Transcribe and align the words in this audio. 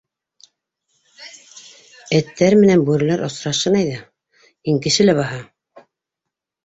Эттәр 2.19 2.57
менән 2.61 2.87
бүреләр 2.87 3.25
осрашһын 3.29 3.79
әйҙә. 3.83 4.01
һин 4.71 4.85
кеше 4.87 5.07
лә 5.09 5.17
баһа. 5.21 5.39